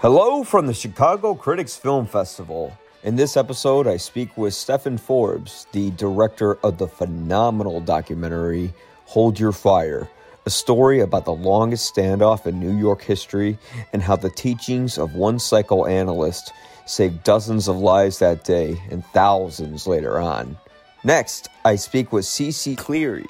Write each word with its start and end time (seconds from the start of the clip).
Hello 0.00 0.42
from 0.42 0.66
the 0.66 0.72
Chicago 0.72 1.34
Critics 1.34 1.76
Film 1.76 2.06
Festival. 2.06 2.74
In 3.02 3.16
this 3.16 3.36
episode, 3.36 3.86
I 3.86 3.98
speak 3.98 4.34
with 4.38 4.54
Stefan 4.54 4.96
Forbes, 4.96 5.66
the 5.72 5.90
director 5.90 6.54
of 6.64 6.78
the 6.78 6.88
phenomenal 6.88 7.82
documentary 7.82 8.72
Hold 9.04 9.38
Your 9.38 9.52
Fire, 9.52 10.08
a 10.46 10.50
story 10.50 11.00
about 11.00 11.26
the 11.26 11.34
longest 11.34 11.94
standoff 11.94 12.46
in 12.46 12.58
New 12.58 12.74
York 12.78 13.02
history 13.02 13.58
and 13.92 14.00
how 14.00 14.16
the 14.16 14.30
teachings 14.30 14.96
of 14.96 15.16
one 15.16 15.38
psychoanalyst 15.38 16.54
saved 16.86 17.22
dozens 17.22 17.68
of 17.68 17.76
lives 17.76 18.20
that 18.20 18.42
day 18.42 18.80
and 18.90 19.04
thousands 19.12 19.86
later 19.86 20.18
on. 20.18 20.56
Next, 21.04 21.50
I 21.66 21.76
speak 21.76 22.10
with 22.10 22.24
Ceci 22.24 22.74
Cleary, 22.74 23.28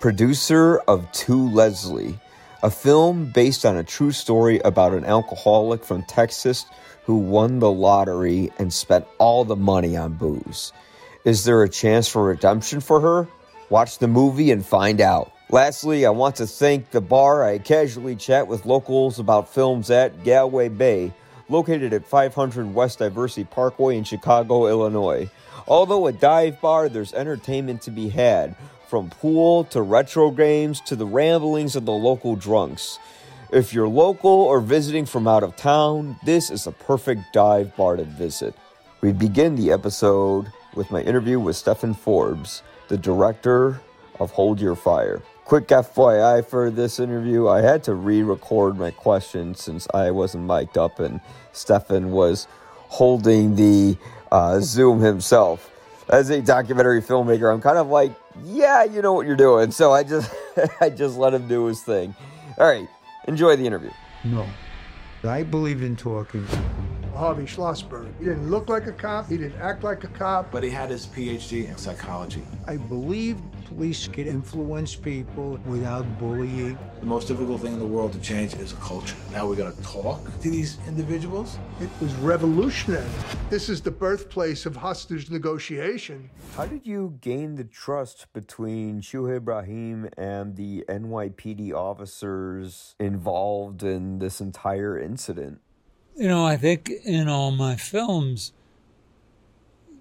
producer 0.00 0.78
of 0.88 1.12
To 1.12 1.50
Leslie, 1.50 2.18
a 2.62 2.70
film 2.70 3.26
based 3.32 3.64
on 3.64 3.76
a 3.76 3.84
true 3.84 4.12
story 4.12 4.60
about 4.60 4.92
an 4.92 5.04
alcoholic 5.04 5.84
from 5.84 6.02
Texas 6.02 6.66
who 7.04 7.16
won 7.16 7.58
the 7.58 7.70
lottery 7.70 8.52
and 8.58 8.72
spent 8.72 9.06
all 9.18 9.44
the 9.44 9.56
money 9.56 9.96
on 9.96 10.14
booze. 10.14 10.72
Is 11.24 11.44
there 11.44 11.62
a 11.62 11.68
chance 11.68 12.08
for 12.08 12.24
redemption 12.24 12.80
for 12.80 13.00
her? 13.00 13.28
Watch 13.68 13.98
the 13.98 14.08
movie 14.08 14.50
and 14.50 14.64
find 14.64 15.00
out. 15.00 15.32
Lastly, 15.50 16.06
I 16.06 16.10
want 16.10 16.36
to 16.36 16.46
thank 16.46 16.90
the 16.90 17.00
bar 17.00 17.42
I 17.42 17.58
casually 17.58 18.14
chat 18.14 18.46
with 18.46 18.66
locals 18.66 19.18
about 19.18 19.52
films 19.52 19.90
at 19.90 20.22
Galway 20.22 20.68
Bay, 20.68 21.12
located 21.48 21.92
at 21.92 22.06
500 22.06 22.72
West 22.72 23.00
Diversey 23.00 23.48
Parkway 23.48 23.96
in 23.96 24.04
Chicago, 24.04 24.66
Illinois. 24.68 25.28
Although 25.66 26.06
a 26.06 26.12
dive 26.12 26.60
bar, 26.60 26.88
there's 26.88 27.12
entertainment 27.12 27.82
to 27.82 27.90
be 27.90 28.08
had, 28.08 28.54
from 28.90 29.08
pool 29.08 29.62
to 29.62 29.80
retro 29.80 30.32
games 30.32 30.80
to 30.80 30.96
the 30.96 31.06
ramblings 31.06 31.76
of 31.76 31.86
the 31.86 31.92
local 31.92 32.34
drunks. 32.34 32.98
If 33.52 33.72
you're 33.72 33.86
local 33.86 34.32
or 34.32 34.60
visiting 34.60 35.06
from 35.06 35.28
out 35.28 35.44
of 35.44 35.54
town, 35.54 36.16
this 36.24 36.50
is 36.50 36.66
a 36.66 36.72
perfect 36.72 37.32
dive 37.32 37.76
bar 37.76 37.94
to 37.94 38.02
visit. 38.02 38.52
We 39.00 39.12
begin 39.12 39.54
the 39.54 39.70
episode 39.70 40.50
with 40.74 40.90
my 40.90 41.02
interview 41.02 41.38
with 41.38 41.54
Stefan 41.54 41.94
Forbes, 41.94 42.64
the 42.88 42.98
director 42.98 43.80
of 44.18 44.32
Hold 44.32 44.60
Your 44.60 44.74
Fire. 44.74 45.22
Quick 45.44 45.68
FYI 45.68 46.44
for 46.44 46.68
this 46.68 46.98
interview, 46.98 47.46
I 47.46 47.62
had 47.62 47.84
to 47.84 47.94
re 47.94 48.24
record 48.24 48.76
my 48.76 48.90
questions 48.90 49.62
since 49.62 49.86
I 49.94 50.10
wasn't 50.10 50.46
mic'd 50.46 50.76
up 50.76 50.98
and 50.98 51.20
Stefan 51.52 52.10
was 52.10 52.48
holding 52.88 53.54
the 53.54 53.96
uh, 54.32 54.58
Zoom 54.58 54.98
himself. 54.98 55.70
As 56.10 56.28
a 56.30 56.42
documentary 56.42 57.00
filmmaker, 57.00 57.52
I'm 57.52 57.60
kind 57.60 57.78
of 57.78 57.86
like, 57.86 58.12
yeah, 58.42 58.82
you 58.82 59.00
know 59.00 59.12
what 59.12 59.26
you're 59.26 59.36
doing. 59.36 59.70
So 59.70 59.92
I 59.92 60.02
just, 60.02 60.32
I 60.80 60.90
just 60.90 61.16
let 61.16 61.32
him 61.32 61.46
do 61.46 61.66
his 61.66 61.82
thing. 61.82 62.14
All 62.58 62.66
right, 62.66 62.88
enjoy 63.28 63.54
the 63.54 63.64
interview. 63.64 63.90
No, 64.24 64.44
I 65.22 65.44
believed 65.44 65.84
in 65.84 65.94
talking. 65.94 66.44
Harvey 67.14 67.44
Schlossberg. 67.44 68.10
He 68.18 68.24
didn't 68.24 68.50
look 68.50 68.68
like 68.68 68.86
a 68.86 68.92
cop. 68.92 69.28
He 69.28 69.36
didn't 69.36 69.60
act 69.60 69.84
like 69.84 70.02
a 70.04 70.08
cop. 70.08 70.50
But 70.50 70.64
he 70.64 70.70
had 70.70 70.90
his 70.90 71.06
PhD 71.06 71.68
in 71.68 71.76
psychology. 71.76 72.42
I 72.66 72.76
believed 72.76 73.42
police 73.70 74.08
can 74.08 74.26
influence 74.26 74.96
people 74.96 75.56
without 75.64 76.04
bullying. 76.18 76.76
The 76.98 77.06
most 77.06 77.28
difficult 77.28 77.60
thing 77.60 77.74
in 77.74 77.78
the 77.78 77.86
world 77.86 78.12
to 78.14 78.20
change 78.20 78.54
is 78.54 78.72
a 78.72 78.76
culture. 78.76 79.14
Now 79.32 79.46
we 79.46 79.54
got 79.54 79.76
to 79.76 79.82
talk 79.82 80.24
to 80.40 80.50
these 80.50 80.76
individuals. 80.88 81.56
It 81.80 81.88
was 82.00 82.12
revolutionary. 82.14 83.06
This 83.48 83.68
is 83.68 83.80
the 83.80 83.92
birthplace 83.92 84.66
of 84.66 84.74
hostage 84.74 85.30
negotiation. 85.30 86.30
How 86.56 86.66
did 86.66 86.84
you 86.84 87.16
gain 87.20 87.54
the 87.54 87.64
trust 87.64 88.26
between 88.32 89.02
Shuaib 89.02 89.46
Raheem 89.46 90.08
and 90.18 90.56
the 90.56 90.84
NYPD 90.88 91.72
officers 91.72 92.96
involved 92.98 93.84
in 93.84 94.18
this 94.18 94.40
entire 94.40 94.98
incident? 94.98 95.60
You 96.16 96.26
know, 96.26 96.44
I 96.44 96.56
think 96.56 96.90
in 97.04 97.28
all 97.28 97.52
my 97.52 97.76
films, 97.76 98.52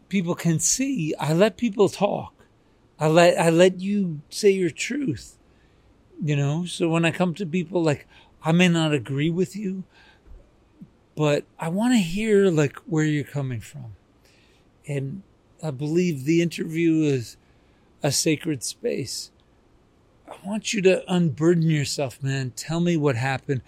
people 0.10 0.34
can 0.34 0.58
see 0.58 1.14
I 1.20 1.34
let 1.34 1.56
people 1.56 1.88
talk. 1.88 2.34
I 3.00 3.08
let 3.08 3.40
I 3.40 3.50
let 3.50 3.80
you 3.80 4.22
say 4.30 4.50
your 4.50 4.70
truth. 4.70 5.38
You 6.22 6.36
know, 6.36 6.66
so 6.66 6.90
when 6.90 7.06
I 7.06 7.12
come 7.12 7.34
to 7.36 7.46
people 7.46 7.82
like 7.82 8.08
I 8.44 8.52
may 8.52 8.68
not 8.68 8.94
agree 8.94 9.30
with 9.30 9.56
you, 9.56 9.84
but 11.16 11.46
I 11.60 11.70
want 11.70 11.94
to 11.94 12.00
hear 12.00 12.50
like 12.50 12.78
where 12.86 13.06
you're 13.06 13.24
coming 13.24 13.62
from. 13.62 13.96
And 14.88 15.24
I 15.64 15.72
believe 15.72 16.26
the 16.26 16.42
interview 16.42 17.04
is 17.04 17.38
a 18.02 18.12
sacred 18.12 18.64
space. 18.64 19.32
I 20.28 20.36
want 20.46 20.74
you 20.74 20.82
to 20.84 21.04
unburden 21.12 21.70
yourself, 21.70 22.22
man. 22.22 22.52
Tell 22.56 22.80
me 22.80 22.96
what 22.98 23.16
happened. 23.16 23.62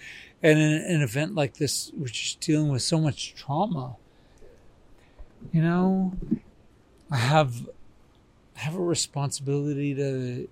And 0.44 0.60
in 0.60 0.72
an 0.72 1.02
event 1.02 1.36
like 1.36 1.56
this, 1.56 1.92
which 1.96 2.26
is 2.26 2.36
dealing 2.36 2.70
with 2.70 2.82
so 2.82 3.00
much 3.00 3.36
trauma, 3.36 3.98
you 5.52 5.62
know, 5.62 6.14
I 7.10 7.18
have 7.18 7.68
have 8.62 8.76
a 8.76 8.82
responsibility 8.82 9.96
to 9.96 10.48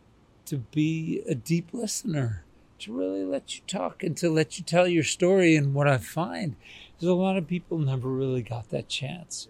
to 0.45 0.57
be 0.57 1.21
a 1.29 1.35
deep 1.35 1.69
listener, 1.73 2.43
to 2.79 2.91
really 2.91 3.23
let 3.23 3.55
you 3.55 3.61
talk 3.67 4.01
and 4.01 4.17
to 4.17 4.31
let 4.31 4.57
you 4.57 4.63
tell 4.63 4.87
your 4.87 5.03
story. 5.03 5.55
And 5.55 5.75
what 5.75 5.87
I 5.87 5.99
find 5.99 6.55
is 6.99 7.07
a 7.07 7.13
lot 7.13 7.37
of 7.37 7.45
people 7.45 7.77
never 7.77 8.09
really 8.09 8.41
got 8.41 8.69
that 8.69 8.89
chance, 8.89 9.47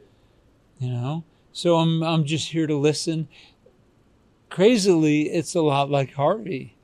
you 0.77 0.89
know. 0.89 1.23
So 1.53 1.77
I'm 1.77 2.03
I'm 2.03 2.25
just 2.25 2.51
here 2.51 2.67
to 2.67 2.75
listen. 2.75 3.29
Crazily, 4.49 5.29
it's 5.29 5.55
a 5.55 5.61
lot 5.61 5.89
like 5.89 6.15
Harvey, 6.15 6.75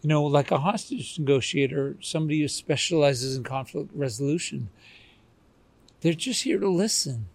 you 0.00 0.08
know, 0.08 0.24
like 0.24 0.50
a 0.50 0.58
hostage 0.58 1.18
negotiator, 1.18 1.96
somebody 2.00 2.40
who 2.40 2.48
specializes 2.48 3.36
in 3.36 3.44
conflict 3.44 3.90
resolution. 3.94 4.70
They're 6.00 6.14
just 6.14 6.44
here 6.44 6.60
to 6.60 6.68
listen, 6.70 7.26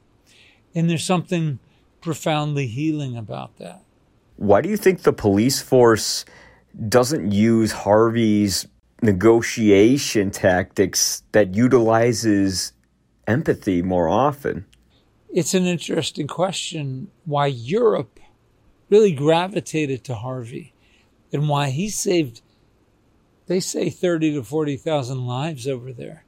and 0.74 0.90
there's 0.90 1.06
something 1.06 1.60
profoundly 2.02 2.68
healing 2.68 3.18
about 3.18 3.58
that. 3.58 3.84
Why 4.38 4.62
do 4.62 4.70
you 4.70 4.78
think 4.78 5.02
the 5.02 5.14
police 5.14 5.62
force 5.62 6.26
doesn't 6.88 7.32
use 7.32 7.72
Harvey's 7.72 8.68
negotiation 9.02 10.32
tactics 10.32 11.24
that 11.32 11.56
utilizes 11.56 12.74
empathy 13.28 13.82
more 13.82 14.08
often? 14.08 14.66
It's 15.30 15.54
an 15.54 15.66
interesting 15.66 16.28
question 16.28 17.10
why 17.26 17.48
Europe 17.48 18.20
really 18.90 19.14
gravitated 19.14 20.04
to 20.06 20.16
Harvey 20.16 20.74
and 21.32 21.48
why 21.48 21.70
he 21.70 21.90
saved 21.90 22.42
they 23.50 23.60
say 23.60 23.90
30 23.90 24.36
to 24.36 24.44
40,000 24.44 25.26
lives 25.26 25.68
over 25.68 25.92
there. 25.92 26.24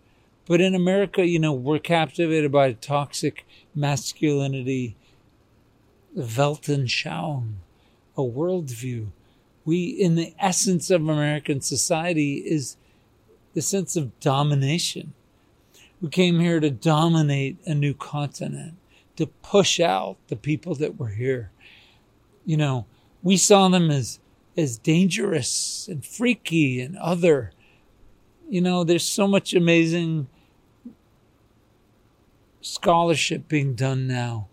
But 0.47 0.59
in 0.59 0.73
America, 0.73 1.23
you 1.23 1.37
know, 1.37 1.53
we're 1.53 1.77
captivated 1.77 2.51
by 2.51 2.73
toxic 2.73 3.45
masculinity 3.75 4.97
Weltanschauung, 6.17 7.53
a 8.17 8.21
worldview. 8.21 9.07
We, 9.63 9.85
in 9.85 10.15
the 10.15 10.33
essence 10.39 10.89
of 10.89 11.01
American 11.01 11.61
society, 11.61 12.35
is 12.37 12.77
the 13.53 13.61
sense 13.61 13.95
of 13.95 14.19
domination. 14.19 15.13
We 16.01 16.09
came 16.09 16.39
here 16.39 16.59
to 16.59 16.71
dominate 16.71 17.57
a 17.65 17.75
new 17.75 17.93
continent, 17.93 18.73
to 19.17 19.27
push 19.27 19.79
out 19.79 20.17
the 20.27 20.35
people 20.35 20.73
that 20.75 20.99
were 20.99 21.09
here. 21.09 21.51
You 22.45 22.57
know, 22.57 22.85
we 23.21 23.37
saw 23.37 23.69
them 23.69 23.91
as 23.91 24.19
as 24.57 24.77
dangerous 24.77 25.87
and 25.87 26.05
freaky 26.05 26.81
and 26.81 26.97
other. 26.97 27.51
You 28.49 28.61
know, 28.61 28.83
there's 28.83 29.05
so 29.05 29.27
much 29.27 29.53
amazing 29.53 30.27
scholarship 32.61 33.47
being 33.47 33.75
done 33.75 34.07
now 34.07 34.47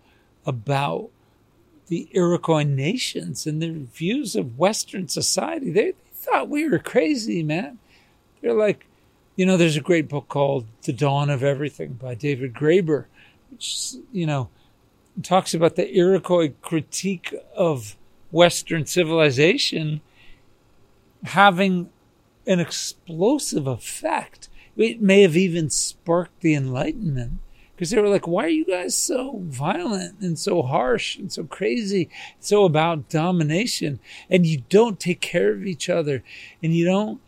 about 0.46 1.10
the 1.88 2.08
Iroquois 2.12 2.62
nations 2.62 3.46
and 3.46 3.60
their 3.60 3.72
views 3.72 4.36
of 4.36 4.58
Western 4.58 5.08
society. 5.08 5.70
They, 5.70 5.90
they 5.90 5.94
thought 6.12 6.48
we 6.48 6.68
were 6.68 6.78
crazy, 6.78 7.42
man. 7.42 7.78
They're 8.40 8.54
like, 8.54 8.86
you 9.36 9.46
know, 9.46 9.56
there's 9.56 9.76
a 9.76 9.82
great 9.82 10.08
book 10.08 10.28
called 10.28 10.66
The 10.82 10.92
Dawn 10.92 11.30
of 11.30 11.42
Everything 11.42 11.94
by 11.94 12.14
David 12.14 12.54
Graeber, 12.54 13.04
which, 13.50 13.94
you 14.12 14.26
know, 14.26 14.48
talks 15.22 15.54
about 15.54 15.76
the 15.76 15.92
Iroquois 15.96 16.52
critique 16.62 17.34
of 17.56 17.96
Western 18.30 18.84
civilization 18.86 20.00
having 21.24 21.88
an 22.46 22.60
explosive 22.60 23.66
effect. 23.66 24.48
It 24.76 25.00
may 25.00 25.22
have 25.22 25.36
even 25.36 25.70
sparked 25.70 26.40
the 26.40 26.54
Enlightenment 26.54 27.40
because 27.78 27.90
they 27.90 28.00
were 28.00 28.08
like, 28.08 28.26
why 28.26 28.42
are 28.42 28.48
you 28.48 28.64
guys 28.64 28.96
so 28.96 29.38
violent 29.44 30.18
and 30.18 30.36
so 30.36 30.62
harsh 30.62 31.16
and 31.16 31.32
so 31.32 31.44
crazy, 31.44 32.10
so 32.40 32.64
about 32.64 33.08
domination? 33.08 34.00
And 34.28 34.44
you 34.44 34.62
don't 34.68 34.98
take 34.98 35.20
care 35.20 35.52
of 35.52 35.64
each 35.64 35.88
other 35.88 36.24
and 36.60 36.74
you 36.74 36.84
don't, 36.84 37.20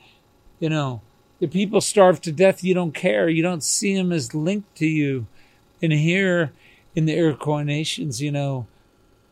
you 0.58 0.68
know, 0.68 1.02
the 1.38 1.46
people 1.46 1.80
starve 1.80 2.20
to 2.22 2.32
death, 2.32 2.64
you 2.64 2.74
don't 2.74 2.92
care. 2.92 3.28
You 3.28 3.44
don't 3.44 3.62
see 3.62 3.94
them 3.94 4.10
as 4.10 4.34
linked 4.34 4.74
to 4.78 4.86
you. 4.86 5.28
And 5.80 5.92
here 5.92 6.52
in 6.96 7.06
the 7.06 7.16
Iroquois 7.16 7.62
nations, 7.62 8.20
you 8.20 8.32
know, 8.32 8.66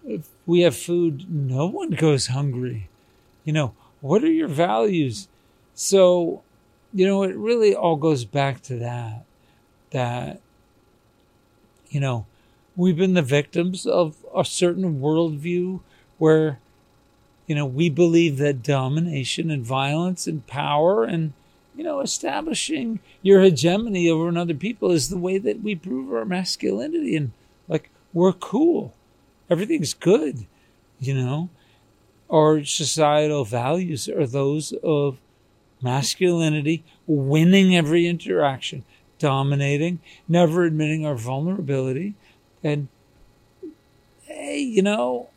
if 0.07 0.29
we 0.47 0.61
have 0.61 0.77
food, 0.77 1.27
no 1.29 1.67
one 1.67 1.91
goes 1.91 2.29
hungry. 2.29 2.89
You 3.45 3.53
know, 3.55 3.75
what 4.01 4.23
are 4.23 4.31
your 4.31 4.47
values? 4.47 5.27
So, 5.75 6.45
you 6.95 7.05
know, 7.05 7.25
it 7.25 7.35
really 7.35 7.75
all 7.75 7.97
goes 7.97 8.25
back 8.25 8.63
to 8.63 8.77
that 8.77 9.25
that, 9.91 10.41
you 11.91 12.01
know, 12.01 12.27
we've 12.77 12.97
been 12.97 13.15
the 13.15 13.23
victims 13.23 13.87
of 13.87 14.17
a 14.35 14.45
certain 14.45 15.01
worldview 15.01 15.81
where, 16.19 16.59
you 17.47 17.55
know, 17.55 17.67
we 17.67 17.89
believe 17.89 18.39
that 18.39 18.63
domination 18.63 19.51
and 19.51 19.65
violence 19.65 20.27
and 20.27 20.47
power 20.47 21.05
and, 21.05 21.33
you 21.77 21.83
know, 21.83 22.01
establishing 22.01 23.01
your 23.23 23.41
hegemony 23.41 24.09
over 24.09 24.29
another 24.29 24.55
people 24.55 24.91
is 24.91 25.09
the 25.09 25.19
way 25.19 25.39
that 25.39 25.63
we 25.63 25.75
prove 25.75 26.13
our 26.13 26.25
masculinity. 26.25 27.17
And 27.17 27.33
like, 27.69 27.91
we're 28.13 28.33
cool. 28.33 28.95
Everything's 29.51 29.95
good, 29.95 30.47
you 31.01 31.15
know? 31.15 31.49
Our 32.31 32.65
societal 32.65 33.45
values 33.45 34.09
are 34.09 34.27
those 34.27 34.73
of 34.85 35.19
masculinity, 35.81 36.85
winning 37.07 37.75
every 37.75 38.07
interaction, 38.07 38.85
dominating, 39.19 40.01
never 40.27 40.65
admitting 40.65 41.05
our 41.05 41.17
vulnerability. 41.17 42.15
And 42.63 42.89
hey, 44.25 44.59
you 44.59 44.83
know, 44.83 45.29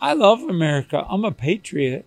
I 0.00 0.14
love 0.14 0.42
America. 0.42 1.06
I'm 1.08 1.24
a 1.24 1.32
patriot, 1.32 2.04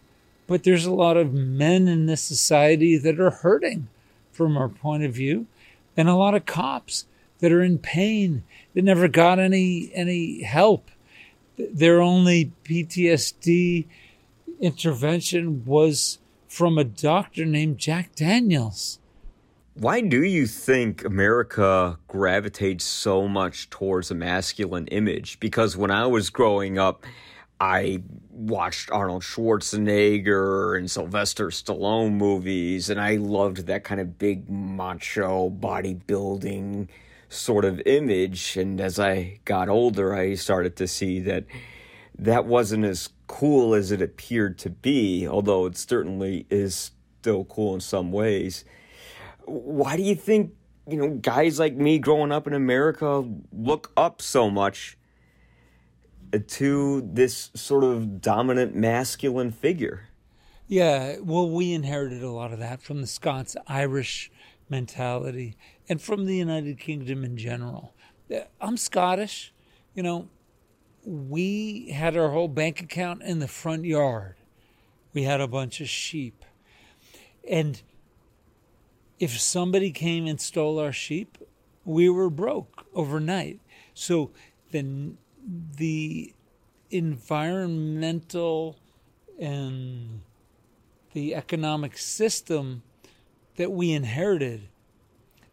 but 0.48 0.64
there's 0.64 0.86
a 0.86 0.94
lot 0.94 1.18
of 1.18 1.34
men 1.34 1.88
in 1.88 2.06
this 2.06 2.22
society 2.22 2.98
that 2.98 3.20
are 3.20 3.30
hurting 3.30 3.88
from 4.32 4.58
our 4.58 4.68
point 4.68 5.04
of 5.04 5.14
view, 5.14 5.48
and 5.96 6.10
a 6.10 6.16
lot 6.16 6.36
of 6.36 6.46
cops 6.46 7.06
that 7.40 7.52
are 7.52 7.64
in 7.64 7.78
pain 7.78 8.44
that 8.74 8.84
never 8.84 9.08
got 9.08 9.40
any 9.40 9.92
any 9.94 10.44
help. 10.44 10.90
Their 11.58 12.02
only 12.02 12.52
PTSD 12.66 13.86
intervention 14.60 15.64
was 15.66 16.20
from 16.48 16.78
a 16.78 16.84
doctor 16.84 17.46
named 17.46 17.78
Jack 17.78 18.16
Daniels. 18.16 19.00
Why 19.78 20.00
do 20.00 20.24
you 20.24 20.48
think 20.48 21.04
America 21.04 22.00
gravitates 22.08 22.86
so 22.86 23.28
much 23.28 23.70
towards 23.70 24.10
a 24.10 24.16
masculine 24.16 24.88
image? 24.88 25.38
Because 25.42 25.76
when 25.76 25.92
I 25.92 26.06
was 26.08 26.30
growing 26.30 26.78
up, 26.78 27.06
I 27.60 28.02
watched 28.32 28.90
Arnold 28.90 29.24
Schwarzenegger 29.24 30.78
and 30.78 30.90
Sylvester 30.90 31.48
Stallone 31.48 32.14
movies, 32.14 32.90
and 32.90 33.02
I 33.02 33.18
loved 33.18 33.68
that 33.68 33.84
kind 33.84 34.00
of 34.00 34.18
big 34.18 34.50
macho 34.50 35.50
bodybuilding 35.50 36.88
sort 37.28 37.66
of 37.66 37.82
image. 37.86 38.56
And 38.56 38.80
as 38.80 38.98
I 38.98 39.42
got 39.44 39.68
older, 39.68 40.16
I 40.16 40.36
started 40.36 40.78
to 40.78 40.88
see 40.88 41.20
that 41.20 41.44
that 42.18 42.46
wasn't 42.46 42.86
as 42.86 43.10
cool 43.28 43.74
as 43.74 43.92
it 43.92 44.02
appeared 44.02 44.58
to 44.60 44.70
be, 44.70 45.28
although 45.28 45.66
it 45.66 45.76
certainly 45.76 46.46
is 46.50 46.92
still 47.20 47.44
cool 47.44 47.76
in 47.76 47.82
some 47.82 48.14
ways. 48.14 48.64
Why 49.46 49.98
do 49.98 50.04
you 50.04 50.16
think, 50.16 50.54
you 50.88 50.98
know, 50.98 51.10
guys 51.10 51.60
like 51.60 51.76
me 51.76 52.00
growing 52.00 52.32
up 52.32 52.48
in 52.48 52.54
America 52.54 53.28
look 53.52 53.92
up 53.96 54.22
so 54.22 54.50
much 54.50 54.98
to 56.48 57.10
this 57.14 57.52
sort 57.56 57.84
of 57.84 58.22
dominant 58.22 58.76
masculine 58.76 59.52
figure? 59.52 60.10
Yeah, 60.68 61.18
well, 61.22 61.50
we 61.50 61.74
inherited 61.74 62.24
a 62.24 62.32
lot 62.32 62.52
of 62.52 62.60
that 62.60 62.82
from 62.82 63.02
the 63.02 63.08
Scots 63.08 63.56
Irish 63.68 64.32
mentality 64.68 65.56
and 65.88 66.02
from 66.02 66.26
the 66.26 66.36
United 66.36 66.80
Kingdom 66.80 67.24
in 67.24 67.38
general. 67.38 67.94
Uh, 68.34 68.40
I'm 68.60 68.78
Scottish, 68.78 69.54
you 69.94 70.02
know, 70.02 70.28
we 71.06 71.92
had 71.92 72.18
our 72.18 72.30
whole 72.30 72.48
bank 72.48 72.82
account 72.82 73.22
in 73.22 73.40
the 73.40 73.48
front 73.48 73.86
yard. 73.86 74.36
We 75.14 75.24
had 75.24 75.40
a 75.40 75.48
bunch 75.48 75.80
of 75.80 75.88
sheep. 75.88 76.44
And 77.48 77.82
if 79.20 79.40
somebody 79.40 79.92
came 79.92 80.28
and 80.28 80.40
stole 80.40 80.80
our 80.80 80.92
sheep, 80.92 81.38
we 81.84 82.10
were 82.10 82.30
broke 82.30 82.86
overnight. 82.94 83.60
So 83.94 84.32
the 84.72 85.14
the 85.78 86.34
environmental 86.90 88.78
and 89.40 90.22
the 91.14 91.36
economic 91.36 91.98
system 91.98 92.84
that 93.56 93.72
we 93.72 93.92
inherited 93.92 94.70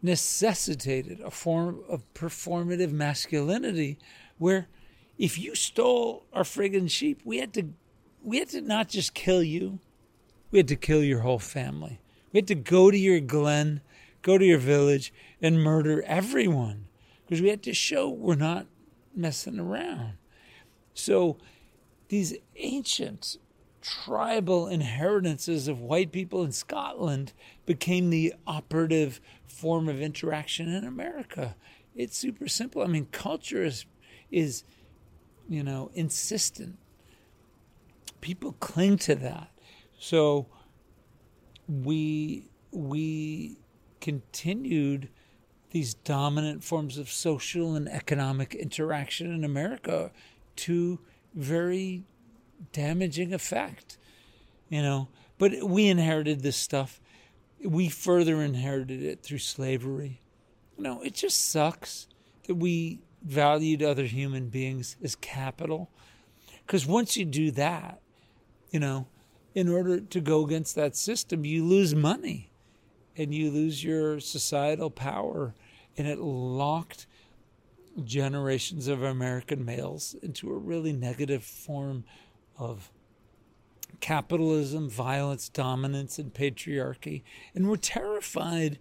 necessitated 0.01 1.21
a 1.21 1.31
form 1.31 1.79
of 1.87 2.03
performative 2.13 2.91
masculinity 2.91 3.97
where 4.37 4.67
if 5.17 5.39
you 5.39 5.55
stole 5.55 6.25
our 6.33 6.43
friggin' 6.43 6.89
sheep, 6.89 7.21
we 7.23 7.37
had 7.37 7.53
to 7.53 7.69
we 8.23 8.39
had 8.39 8.49
to 8.49 8.61
not 8.61 8.89
just 8.89 9.13
kill 9.13 9.43
you, 9.43 9.79
we 10.51 10.59
had 10.59 10.67
to 10.67 10.75
kill 10.75 11.03
your 11.03 11.19
whole 11.19 11.39
family. 11.39 11.99
We 12.33 12.39
had 12.39 12.47
to 12.47 12.55
go 12.55 12.91
to 12.91 12.97
your 12.97 13.19
glen, 13.21 13.81
go 14.21 14.37
to 14.37 14.45
your 14.45 14.57
village, 14.57 15.13
and 15.41 15.63
murder 15.63 16.03
everyone 16.03 16.87
because 17.25 17.41
we 17.41 17.49
had 17.49 17.63
to 17.63 17.73
show 17.73 18.09
we're 18.09 18.35
not 18.35 18.65
messing 19.15 19.59
around. 19.59 20.13
So 20.93 21.37
these 22.09 22.35
ancient 22.57 23.37
tribal 23.81 24.67
inheritances 24.67 25.67
of 25.67 25.79
white 25.79 26.11
people 26.11 26.43
in 26.43 26.51
Scotland 26.51 27.33
became 27.65 28.09
the 28.09 28.33
operative 28.47 29.21
form 29.45 29.87
of 29.87 30.01
interaction 30.01 30.67
in 30.69 30.83
America. 30.83 31.55
It's 31.95 32.17
super 32.17 32.47
simple. 32.47 32.81
I 32.81 32.87
mean, 32.87 33.07
culture 33.11 33.63
is 33.63 33.85
is 34.31 34.63
you 35.47 35.63
know, 35.63 35.91
insistent. 35.93 36.77
People 38.21 38.53
cling 38.53 38.97
to 38.99 39.15
that. 39.15 39.51
So 39.99 40.47
we 41.81 42.49
we 42.71 43.57
continued 44.01 45.09
these 45.71 45.93
dominant 45.93 46.63
forms 46.63 46.97
of 46.97 47.09
social 47.09 47.75
and 47.75 47.89
economic 47.89 48.53
interaction 48.53 49.33
in 49.33 49.43
America 49.43 50.11
to 50.55 50.99
very 51.33 52.03
damaging 52.71 53.33
effect. 53.33 53.97
You 54.69 54.81
know, 54.81 55.07
but 55.37 55.63
we 55.63 55.87
inherited 55.87 56.41
this 56.41 56.57
stuff. 56.57 56.99
We 57.63 57.89
further 57.89 58.41
inherited 58.41 59.03
it 59.03 59.23
through 59.23 59.39
slavery. 59.39 60.21
You 60.77 60.83
know, 60.83 61.01
it 61.01 61.13
just 61.13 61.49
sucks 61.49 62.07
that 62.47 62.55
we 62.55 62.99
valued 63.23 63.81
other 63.81 64.05
human 64.05 64.49
beings 64.49 64.95
as 65.03 65.15
capital. 65.15 65.89
Because 66.65 66.85
once 66.85 67.17
you 67.17 67.25
do 67.25 67.51
that, 67.51 68.01
you 68.71 68.79
know, 68.79 69.07
in 69.53 69.69
order 69.69 69.99
to 69.99 70.19
go 70.19 70.43
against 70.45 70.75
that 70.75 70.95
system, 70.95 71.45
you 71.45 71.63
lose 71.63 71.93
money 71.93 72.51
and 73.15 73.33
you 73.33 73.51
lose 73.51 73.83
your 73.83 74.19
societal 74.19 74.89
power. 74.89 75.53
And 75.95 76.07
it 76.07 76.19
locked 76.19 77.05
generations 78.03 78.87
of 78.87 79.03
American 79.03 79.63
males 79.63 80.15
into 80.23 80.51
a 80.51 80.57
really 80.57 80.93
negative 80.93 81.43
form 81.43 82.03
of 82.57 82.91
capitalism, 83.99 84.89
violence, 84.89 85.49
dominance, 85.49 86.17
and 86.17 86.33
patriarchy. 86.33 87.21
And 87.53 87.69
we're 87.69 87.75
terrified 87.75 88.79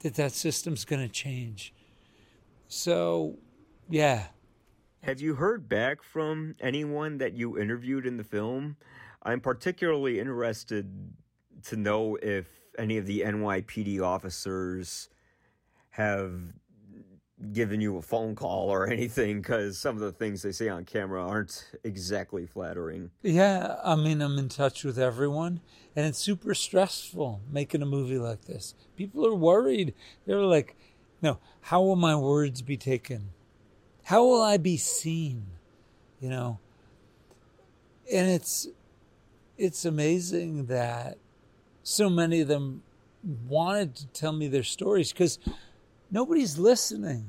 that 0.00 0.14
that 0.16 0.32
system's 0.32 0.84
going 0.84 1.00
to 1.00 1.12
change. 1.12 1.72
So 2.68 3.38
yeah. 3.88 4.26
Have 5.02 5.20
you 5.20 5.34
heard 5.34 5.68
back 5.68 6.02
from 6.02 6.54
anyone 6.60 7.18
that 7.18 7.32
you 7.32 7.58
interviewed 7.58 8.06
in 8.06 8.18
the 8.18 8.24
film? 8.24 8.76
I'm 9.22 9.40
particularly 9.40 10.18
interested 10.18 11.14
to 11.64 11.76
know 11.76 12.16
if 12.16 12.46
any 12.78 12.98
of 12.98 13.06
the 13.06 13.20
NYPD 13.20 14.02
officers 14.02 15.08
have 15.90 16.32
given 17.52 17.80
you 17.80 17.96
a 17.96 18.02
phone 18.02 18.34
call 18.34 18.68
or 18.68 18.86
anything 18.90 19.40
because 19.40 19.78
some 19.78 19.96
of 19.96 20.02
the 20.02 20.12
things 20.12 20.42
they 20.42 20.52
say 20.52 20.68
on 20.68 20.84
camera 20.84 21.26
aren't 21.26 21.70
exactly 21.84 22.46
flattering. 22.46 23.10
Yeah, 23.22 23.76
I 23.84 23.96
mean, 23.96 24.20
I'm 24.20 24.38
in 24.38 24.48
touch 24.48 24.84
with 24.84 24.98
everyone, 24.98 25.60
and 25.94 26.06
it's 26.06 26.18
super 26.18 26.54
stressful 26.54 27.40
making 27.50 27.82
a 27.82 27.86
movie 27.86 28.18
like 28.18 28.44
this. 28.44 28.74
People 28.96 29.26
are 29.26 29.34
worried. 29.34 29.94
They're 30.26 30.40
like, 30.40 30.76
no, 31.20 31.38
how 31.62 31.82
will 31.82 31.96
my 31.96 32.16
words 32.16 32.62
be 32.62 32.76
taken? 32.76 33.30
How 34.04 34.24
will 34.24 34.42
I 34.42 34.56
be 34.56 34.76
seen? 34.76 35.46
You 36.20 36.30
know? 36.30 36.58
And 38.12 38.28
it's 38.28 38.68
it's 39.58 39.84
amazing 39.84 40.66
that 40.66 41.18
so 41.82 42.08
many 42.08 42.40
of 42.40 42.48
them 42.48 42.82
wanted 43.48 43.94
to 43.96 44.06
tell 44.08 44.32
me 44.32 44.48
their 44.48 44.62
stories 44.62 45.12
because 45.12 45.38
nobody's 46.10 46.58
listening. 46.58 47.26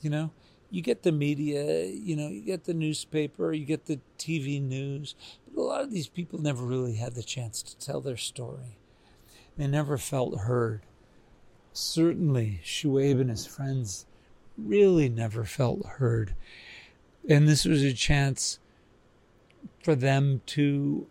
You 0.00 0.10
know, 0.10 0.30
you 0.70 0.82
get 0.82 1.02
the 1.02 1.12
media, 1.12 1.86
you 1.86 2.16
know, 2.16 2.28
you 2.28 2.42
get 2.42 2.64
the 2.64 2.74
newspaper, 2.74 3.52
you 3.52 3.64
get 3.64 3.86
the 3.86 4.00
TV 4.18 4.60
news, 4.60 5.14
but 5.46 5.60
a 5.60 5.64
lot 5.64 5.82
of 5.82 5.90
these 5.90 6.08
people 6.08 6.40
never 6.40 6.64
really 6.64 6.96
had 6.96 7.14
the 7.14 7.22
chance 7.22 7.62
to 7.62 7.76
tell 7.78 8.00
their 8.00 8.16
story. 8.16 8.78
They 9.56 9.66
never 9.66 9.96
felt 9.96 10.40
heard. 10.40 10.82
Certainly, 11.72 12.60
Shuaib 12.64 13.20
and 13.20 13.30
his 13.30 13.46
friends 13.46 14.06
really 14.58 15.08
never 15.08 15.44
felt 15.44 15.84
heard. 15.86 16.34
And 17.28 17.48
this 17.48 17.64
was 17.64 17.82
a 17.82 17.92
chance 17.92 18.58
for 19.82 19.94
them 19.94 20.42
to 20.46 21.06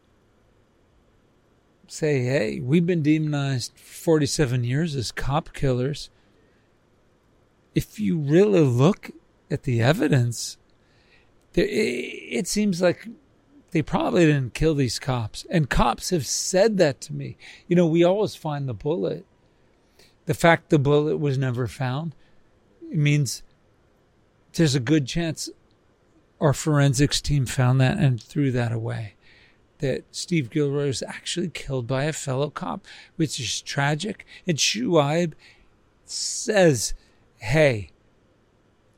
say, 1.92 2.24
hey, 2.24 2.60
we've 2.60 2.86
been 2.86 3.04
demonized 3.04 3.78
47 3.78 4.64
years 4.64 4.96
as 4.96 5.12
cop 5.12 5.54
killers. 5.54 6.10
if 7.74 8.00
you 8.00 8.18
really 8.18 8.62
look 8.62 9.12
at 9.52 9.64
the 9.64 9.82
evidence, 9.82 10.58
there, 11.54 11.68
it, 11.70 12.48
seems 12.48 12.82
like 12.82 13.08
they 13.72 13.82
probably 13.82 14.26
didn't 14.26 14.54
kill 14.54 14.76
these 14.76 15.00
cops. 15.00 15.46
And 15.50 15.70
cops 15.70 16.10
have 16.12 16.26
said 16.26 16.78
that 16.78 17.02
to 17.02 17.14
me. 17.14 17.38
You 17.68 17.76
know, 17.76 17.86
we 17.86 18.04
always 18.04 18.36
find 18.36 18.68
the 18.68 18.74
bullet. 18.74 19.26
The 20.26 20.34
fact 20.34 20.70
the 20.70 20.80
bullet 20.80 21.18
was 21.18 21.38
never 21.38 21.68
found 21.68 22.16
it 22.92 22.98
means 22.98 23.44
there's 24.54 24.76
a 24.76 24.80
good 24.80 25.08
chance 25.08 25.50
our 26.40 26.54
forensics 26.54 27.22
team 27.22 27.46
found 27.46 27.82
that 27.82 27.98
and 27.98 28.22
threw 28.22 28.52
that 28.52 28.72
away. 28.72 29.15
That 29.80 30.06
Steve 30.12 30.50
Gilroy 30.50 30.88
was 30.88 31.04
actually 31.04 31.50
killed 31.50 31.86
by 31.86 32.06
a 32.06 32.14
fellow 32.14 32.50
cop, 32.50 32.86
which 33.18 33.40
is 33.40 33.62
tragic. 33.62 34.26
And 34.48 34.58
Shuaib 34.58 35.34
says, 36.06 36.94
Hey, 37.38 37.92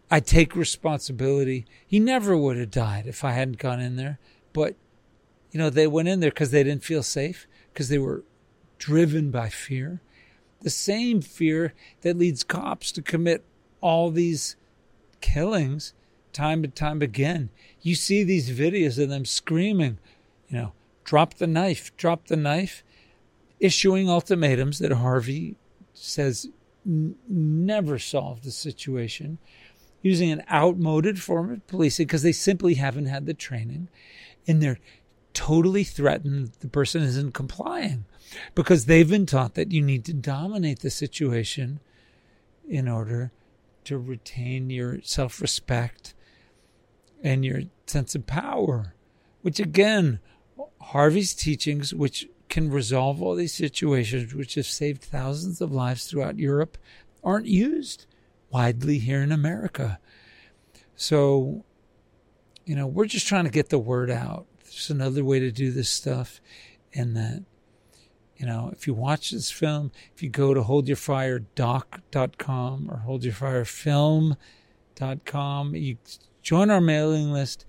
I 0.09 0.19
take 0.19 0.55
responsibility. 0.55 1.65
He 1.85 1.99
never 1.99 2.37
would 2.37 2.57
have 2.57 2.71
died 2.71 3.07
if 3.07 3.23
I 3.23 3.31
hadn't 3.31 3.57
gone 3.57 3.79
in 3.79 3.95
there. 3.95 4.19
But, 4.53 4.75
you 5.51 5.57
know, 5.57 5.69
they 5.69 5.87
went 5.87 6.07
in 6.07 6.19
there 6.19 6.29
because 6.29 6.51
they 6.51 6.63
didn't 6.63 6.83
feel 6.83 7.03
safe, 7.03 7.47
because 7.73 7.89
they 7.89 7.97
were 7.97 8.23
driven 8.77 9.31
by 9.31 9.49
fear. 9.49 10.01
The 10.61 10.69
same 10.69 11.21
fear 11.21 11.73
that 12.01 12.17
leads 12.17 12.43
cops 12.43 12.91
to 12.93 13.01
commit 13.01 13.43
all 13.81 14.11
these 14.11 14.55
killings 15.21 15.93
time 16.33 16.63
and 16.63 16.75
time 16.75 17.01
again. 17.01 17.49
You 17.81 17.95
see 17.95 18.23
these 18.23 18.51
videos 18.51 19.01
of 19.01 19.09
them 19.09 19.25
screaming, 19.25 19.97
you 20.49 20.57
know, 20.57 20.73
drop 21.03 21.35
the 21.35 21.47
knife, 21.47 21.95
drop 21.97 22.27
the 22.27 22.35
knife, 22.35 22.83
issuing 23.59 24.09
ultimatums 24.09 24.79
that 24.79 24.91
Harvey 24.91 25.55
says 25.93 26.49
n- 26.85 27.15
never 27.27 27.97
solved 27.99 28.43
the 28.43 28.51
situation, 28.51 29.37
using 30.01 30.31
an 30.31 30.43
outmoded 30.51 31.21
form 31.21 31.51
of 31.51 31.65
policing 31.67 32.05
because 32.05 32.23
they 32.23 32.31
simply 32.31 32.75
haven't 32.75 33.07
had 33.07 33.25
the 33.25 33.33
training, 33.33 33.89
and 34.47 34.61
they're 34.61 34.79
totally 35.33 35.83
threatened 35.83 36.51
the 36.61 36.67
person 36.67 37.03
isn't 37.03 37.33
complying 37.33 38.05
because 38.55 38.85
they've 38.85 39.09
been 39.09 39.25
taught 39.25 39.53
that 39.53 39.71
you 39.71 39.81
need 39.81 40.03
to 40.03 40.13
dominate 40.13 40.79
the 40.79 40.89
situation 40.89 41.79
in 42.67 42.87
order 42.87 43.31
to 43.83 43.97
retain 43.97 44.69
your 44.69 44.99
self 45.03 45.39
respect 45.39 46.13
and 47.23 47.45
your 47.45 47.61
sense 47.85 48.15
of 48.15 48.27
power, 48.27 48.93
which 49.41 49.59
again, 49.59 50.19
Harvey's 50.81 51.33
teachings, 51.33 51.93
which 51.93 52.27
can 52.49 52.71
resolve 52.71 53.21
all 53.21 53.35
these 53.35 53.53
situations, 53.53 54.33
which 54.33 54.55
have 54.55 54.65
saved 54.65 55.03
thousands 55.03 55.61
of 55.61 55.71
lives 55.71 56.07
throughout 56.07 56.39
Europe, 56.39 56.77
aren't 57.23 57.47
used 57.47 58.05
widely 58.49 58.99
here 58.99 59.21
in 59.21 59.31
America. 59.31 59.99
So, 60.95 61.65
you 62.65 62.75
know, 62.75 62.87
we're 62.87 63.05
just 63.05 63.27
trying 63.27 63.45
to 63.45 63.51
get 63.51 63.69
the 63.69 63.79
word 63.79 64.09
out. 64.09 64.47
There's 64.63 64.89
another 64.89 65.23
way 65.23 65.39
to 65.39 65.51
do 65.51 65.71
this 65.71 65.89
stuff, 65.89 66.39
and 66.93 67.15
that 67.17 67.43
you 68.37 68.45
know, 68.45 68.69
if 68.71 68.85
you 68.85 68.93
watch 68.93 69.31
this 69.31 69.49
film, 69.49 69.91
if 70.13 70.21
you 70.21 70.29
go 70.29 70.53
to 70.53 70.61
holdyourfiredoc.com 70.61 72.91
or 72.91 73.01
holdyourfirefilm.com, 73.07 75.75
you 75.75 75.97
join 76.43 76.69
our 76.69 76.79
mailing 76.79 77.33
list, 77.33 77.65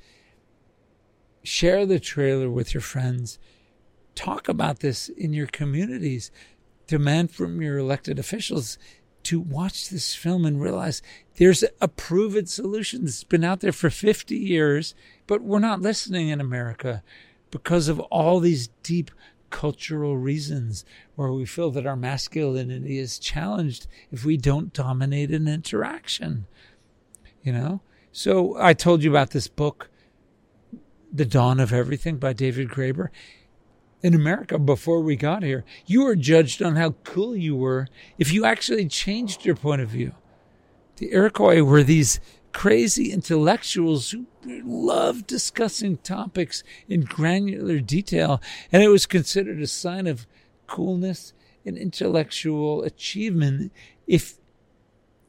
share 1.49 1.87
the 1.87 1.99
trailer 1.99 2.51
with 2.51 2.75
your 2.75 2.81
friends, 2.81 3.39
talk 4.15 4.49
about 4.49 4.81
this 4.81 5.09
in 5.09 5.33
your 5.33 5.47
communities, 5.47 6.31
demand 6.87 7.31
from 7.31 7.63
your 7.63 7.79
elected 7.79 8.19
officials 8.19 8.79
to 9.25 9.41
watch 9.41 9.89
this 9.89 10.15
film 10.15 10.45
and 10.45 10.61
realize 10.61 11.03
there's 11.37 11.65
a 11.81 11.89
proven 11.89 12.47
solution 12.47 13.05
that's 13.05 13.25
been 13.25 13.45
out 13.45 13.61
there 13.61 13.73
for 13.73 13.91
50 13.91 14.37
years, 14.37 14.95
but 15.27 15.43
we're 15.43 15.59
not 15.59 15.81
listening 15.81 16.29
in 16.29 16.41
America 16.41 17.03
because 17.51 17.89
of 17.89 17.99
all 18.01 18.41
these 18.41 18.69
deep 18.83 19.11
cultural 19.51 20.17
reasons 20.17 20.85
where 21.15 21.33
we 21.33 21.47
feel 21.47 21.71
that 21.71 21.87
our 21.87 21.97
masculinity 21.97 22.99
is 22.99 23.19
challenged 23.19 23.87
if 24.11 24.25
we 24.25 24.37
don't 24.37 24.73
dominate 24.75 25.31
an 25.31 25.49
interaction. 25.49 26.47
You 27.43 27.53
know? 27.53 27.81
So 28.13 28.57
I 28.59 28.75
told 28.75 29.03
you 29.03 29.11
about 29.11 29.31
this 29.31 29.49
book, 29.49 29.89
The 31.13 31.25
Dawn 31.25 31.59
of 31.59 31.73
Everything 31.73 32.19
by 32.19 32.33
David 32.33 32.69
Graeber. 32.69 33.09
In 34.03 34.15
America, 34.15 34.59
before 34.59 35.01
we 35.01 35.17
got 35.17 35.43
here, 35.43 35.65
you 35.87 36.05
were 36.05 36.15
judged 36.15 36.63
on 36.63 36.77
how 36.77 36.91
cool 37.03 37.35
you 37.35 37.57
were 37.57 37.89
if 38.19 38.33
you 38.33 38.45
actually 38.45 38.87
changed 38.87 39.45
your 39.45 39.57
point 39.57 39.81
of 39.81 39.89
view. 39.89 40.13
The 40.97 41.13
Iroquois 41.13 41.63
were 41.63 41.83
these 41.83 42.21
crazy 42.53 43.11
intellectuals 43.11 44.11
who 44.11 44.27
loved 44.45 45.27
discussing 45.27 45.97
topics 45.99 46.63
in 46.89 47.03
granular 47.03 47.81
detail, 47.81 48.41
and 48.71 48.83
it 48.83 48.89
was 48.89 49.07
considered 49.07 49.61
a 49.61 49.67
sign 49.67 50.07
of 50.07 50.27
coolness 50.67 51.33
and 51.65 51.77
intellectual 51.77 52.83
achievement 52.83 53.73
if 54.07 54.35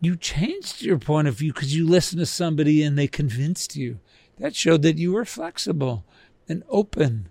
you 0.02 0.16
changed 0.16 0.82
your 0.82 0.98
point 0.98 1.28
of 1.28 1.36
view 1.36 1.54
because 1.54 1.76
you 1.76 1.88
listened 1.88 2.20
to 2.20 2.26
somebody 2.26 2.84
and 2.84 2.98
they 2.98 3.08
convinced 3.08 3.76
you. 3.76 4.00
That 4.40 4.56
showed 4.56 4.82
that 4.84 4.98
you 4.98 5.12
were 5.12 5.26
flexible 5.26 6.06
and 6.48 6.64
open 6.70 7.30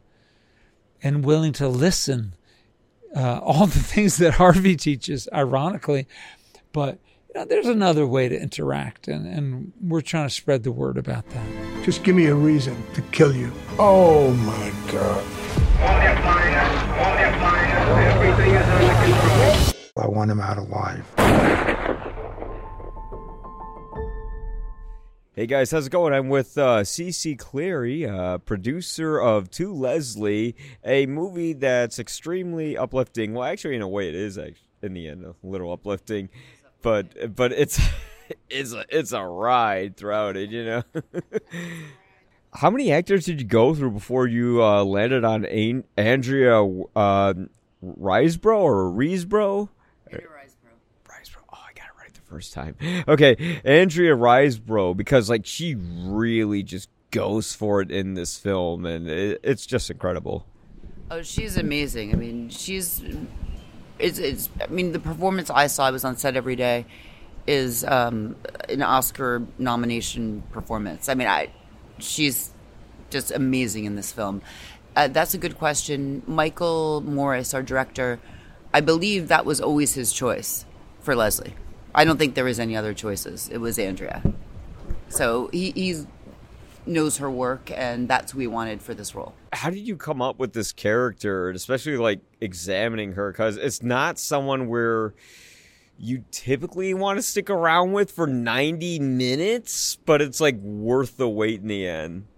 and 1.03 1.25
willing 1.25 1.53
to 1.55 1.69
listen. 1.69 2.35
Uh, 3.17 3.39
all 3.39 3.67
the 3.67 3.79
things 3.79 4.19
that 4.19 4.35
Harvey 4.35 4.77
teaches, 4.77 5.29
ironically, 5.33 6.07
but 6.73 6.99
you 7.29 7.41
know, 7.41 7.45
there's 7.45 7.67
another 7.67 8.07
way 8.07 8.29
to 8.29 8.41
interact, 8.41 9.09
and, 9.09 9.27
and 9.27 9.73
we're 9.81 10.01
trying 10.01 10.29
to 10.29 10.35
spread 10.35 10.63
the 10.63 10.73
word 10.73 10.97
about 10.97 11.29
that. 11.31 11.47
Just 11.85 12.05
give 12.05 12.17
me 12.17 12.27
a 12.27 12.35
reason 12.35 12.77
to 12.95 13.03
kill 13.03 13.35
you. 13.35 13.51
Oh 13.79 14.33
my 14.33 14.73
God. 14.91 15.25
Everything 17.99 18.55
is 18.55 18.67
under 18.67 18.95
control. 19.05 20.05
I 20.05 20.07
want 20.07 20.31
him 20.31 20.41
out 20.41 20.59
alive. 20.59 21.88
Hey 25.39 25.47
guys, 25.47 25.71
how's 25.71 25.87
it 25.87 25.91
going? 25.91 26.13
I'm 26.13 26.29
with 26.29 26.59
uh, 26.59 26.83
Ceci 26.83 27.37
Cleary, 27.37 28.05
uh, 28.05 28.39
producer 28.39 29.21
of 29.21 29.49
To 29.53 29.73
Leslie, 29.73 30.57
a 30.85 31.07
movie 31.07 31.53
that's 31.53 32.01
extremely 32.01 32.77
uplifting. 32.77 33.35
Well, 33.35 33.45
actually, 33.45 33.77
in 33.77 33.83
a 33.83 33.87
way, 33.87 34.09
it 34.09 34.17
is 34.17 34.37
in 34.83 34.95
the 34.95 35.07
end 35.07 35.25
a 35.25 35.37
little 35.45 35.73
uplifting, 35.73 36.29
but 36.83 37.37
but 37.37 37.53
it's 37.53 37.81
it's 38.51 38.73
a, 38.73 38.85
it's 38.89 39.13
a 39.13 39.23
ride 39.23 39.97
throughout 39.97 40.37
it, 40.37 40.51
you 40.51 40.65
know. 40.65 40.83
How 42.55 42.69
many 42.69 42.91
actors 42.91 43.25
did 43.25 43.41
you 43.41 43.47
go 43.47 43.77
through 43.77 43.93
before 43.93 44.27
you 44.27 44.61
uh, 44.61 44.83
landed 44.83 45.23
on 45.23 45.45
An- 45.45 45.85
Andrea 45.97 46.65
uh, 46.65 46.65
or 46.67 47.35
Riseborough? 47.85 48.89
Riseborough. 48.93 49.69
Oh, 51.53 51.65
I 51.65 51.73
got 51.75 51.87
it 51.87 51.97
right 51.97 52.13
the 52.13 52.18
first 52.29 52.53
time. 52.53 52.77
Okay, 53.09 53.61
Andrea 53.65 54.15
Riseborough, 54.15 54.97
because 54.97 55.31
like 55.31 55.47
she 55.47 55.75
really 55.75 56.63
just 56.63 56.89
goes 57.11 57.55
for 57.55 57.81
it 57.81 57.91
in 57.91 58.15
this 58.15 58.39
film, 58.39 58.85
and 58.85 59.09
it, 59.09 59.41
it's 59.43 59.65
just 59.67 59.91
incredible. 59.91 60.47
Oh, 61.11 61.23
she's 61.23 61.57
amazing. 61.57 62.13
I 62.13 62.17
mean, 62.17 62.51
she's 62.51 63.03
it's 63.99 64.19
it's. 64.19 64.51
I 64.61 64.67
mean, 64.67 64.93
the 64.93 64.99
performance 64.99 65.51
I 65.51 65.67
saw, 65.69 65.87
I 65.87 65.91
was 65.91 66.05
on 66.05 66.17
set 66.17 66.37
every 66.37 66.57
day, 66.57 66.87
is 67.47 67.85
um, 67.85 68.37
an 68.69 68.83
Oscar 68.83 69.43
nomination 69.59 70.43
performance. 70.53 71.09
I 71.09 71.15
mean, 71.15 71.29
I 71.29 71.51
she's 71.99 72.51
just 73.11 73.31
amazing 73.31 73.85
in 73.85 73.97
this 73.97 74.13
film. 74.13 74.43
Uh, 74.95 75.09
that's 75.09 75.35
a 75.35 75.39
good 75.39 75.57
question. 75.59 76.23
Michael 76.27 77.01
Morris, 77.01 77.55
our 77.55 77.63
director, 77.63 78.21
I 78.73 78.81
believe 78.81 79.29
that 79.29 79.45
was 79.45 79.61
always 79.61 79.95
his 79.95 80.13
choice 80.13 80.65
for 81.01 81.15
Leslie. 81.15 81.55
I 81.99 82.05
don't 82.05 82.17
think 82.17 82.37
there 82.37 82.45
was 82.45 82.61
any 82.61 82.77
other 82.77 82.95
choices. 82.95 83.49
It 83.49 83.59
was 83.59 83.77
Andrea. 83.77 84.23
So 85.09 85.51
he 85.53 85.73
he's, 85.73 86.07
knows 86.87 87.17
her 87.17 87.29
work, 87.29 87.73
and 87.75 88.07
that's 88.07 88.31
who 88.31 88.39
we 88.39 88.47
wanted 88.47 88.81
for 88.81 88.95
this 88.95 89.17
role. 89.17 89.35
How 89.53 89.71
did 89.71 89.81
you 89.81 89.97
come 89.97 90.23
up 90.23 90.39
with 90.39 90.53
this 90.53 90.71
character, 90.71 91.49
and 91.49 91.57
especially 91.57 91.97
like 91.97 92.21
examining 92.41 93.15
her? 93.15 93.33
Because 93.33 93.57
it's 93.57 93.83
not 93.83 94.21
someone 94.21 94.69
where 94.69 95.13
you 95.99 96.23
typically 96.31 96.95
want 96.95 97.19
to 97.19 97.23
stick 97.23 97.51
around 97.51 97.95
with 97.95 98.13
for 98.13 98.29
90 98.29 99.01
minutes, 99.01 99.99
but 100.07 100.23
it's 100.23 100.41
like 100.41 100.55
worth 100.61 101.17
the 101.17 101.29
wait 101.29 101.63
in 101.63 101.67
the 101.67 101.85
end. 101.85 102.29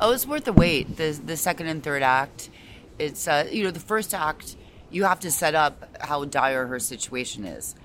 Oh, 0.00 0.10
it's 0.10 0.26
worth 0.26 0.46
the 0.46 0.52
wait. 0.52 0.96
The 0.96 1.12
the 1.12 1.36
second 1.36 1.68
and 1.68 1.80
third 1.80 2.02
act, 2.02 2.50
it's 2.98 3.28
uh, 3.28 3.48
you 3.52 3.62
know 3.62 3.70
the 3.70 3.78
first 3.78 4.12
act 4.14 4.56
you 4.90 5.04
have 5.04 5.20
to 5.20 5.30
set 5.30 5.54
up 5.54 5.96
how 6.00 6.24
dire 6.24 6.66
her 6.66 6.80
situation 6.80 7.44
is, 7.44 7.76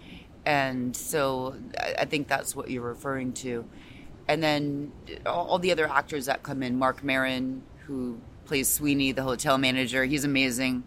and 0.45 0.95
so 0.95 1.55
I 1.97 2.05
think 2.05 2.27
that's 2.27 2.55
what 2.55 2.69
you're 2.69 2.81
referring 2.81 3.33
to, 3.33 3.65
and 4.27 4.41
then 4.41 4.91
all 5.25 5.59
the 5.59 5.71
other 5.71 5.87
actors 5.87 6.25
that 6.25 6.43
come 6.43 6.63
in. 6.63 6.77
Marc 6.79 7.03
Maron, 7.03 7.63
who 7.85 8.19
plays 8.45 8.67
Sweeney, 8.67 9.11
the 9.11 9.23
hotel 9.23 9.57
manager, 9.57 10.05
he's 10.05 10.23
amazing. 10.23 10.83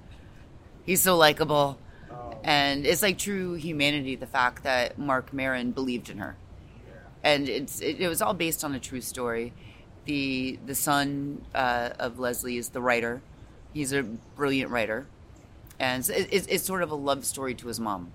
He's 0.84 1.00
so 1.00 1.16
likable, 1.16 1.78
and 2.42 2.84
it's 2.84 3.02
like 3.02 3.18
true 3.18 3.54
humanity. 3.54 4.16
The 4.16 4.26
fact 4.26 4.64
that 4.64 4.99
Marc 4.99 5.32
Maron 5.32 5.70
believed 5.70 6.11
in 6.11 6.18
her, 6.18 6.37
and 7.23 7.49
it's 7.49 7.80
it, 7.80 8.00
it 8.00 8.08
was 8.08 8.20
all 8.20 8.34
based 8.34 8.64
on 8.64 8.75
a 8.75 8.80
true 8.80 9.00
story. 9.00 9.52
The 10.04 10.58
the 10.66 10.75
son 10.75 11.44
uh, 11.54 11.90
of 11.99 12.18
Leslie 12.18 12.58
is 12.58 12.70
the 12.70 12.82
writer. 12.82 13.23
He's 13.73 13.92
a 13.92 14.02
brilliant 14.02 14.70
writer, 14.70 15.06
and 15.78 16.08
it, 16.11 16.28
it's, 16.30 16.46
it's 16.49 16.64
sort 16.64 16.82
of 16.82 16.90
a 16.90 16.94
love 16.94 17.25
story 17.25 17.54
to 17.54 17.68
his 17.68 17.80
mom. 17.80 18.12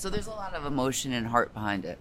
So 0.00 0.08
there's 0.08 0.28
a 0.28 0.30
lot 0.30 0.54
of 0.54 0.64
emotion 0.64 1.12
and 1.12 1.26
heart 1.26 1.52
behind 1.52 1.84
it. 1.84 1.98